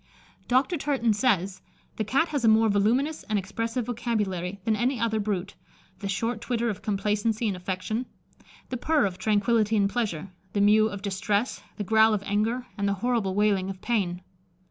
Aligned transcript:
Dr. 0.47 0.77
Turton 0.77 1.13
says, 1.13 1.61
"The 1.97 2.03
Cat 2.03 2.29
has 2.29 2.43
a 2.43 2.47
more 2.47 2.69
voluminous 2.69 3.21
and 3.21 3.37
expressive 3.37 3.85
vocabulary 3.85 4.59
than 4.63 4.75
any 4.75 4.99
other 4.99 5.19
brute; 5.19 5.53
the 5.99 6.09
short 6.09 6.41
twitter 6.41 6.71
of 6.71 6.81
complacency 6.81 7.47
and 7.47 7.55
affection, 7.55 8.07
the 8.69 8.77
purr 8.77 9.05
of 9.05 9.19
tranquility 9.19 9.77
and 9.77 9.87
pleasure, 9.87 10.29
the 10.53 10.61
mew 10.61 10.89
of 10.89 11.03
distress, 11.03 11.61
the 11.77 11.83
growl 11.83 12.15
of 12.15 12.23
anger, 12.25 12.65
and 12.79 12.87
the 12.87 12.93
horrible 12.95 13.35
wailing 13.35 13.69
of 13.69 13.79
pain." 13.83 14.23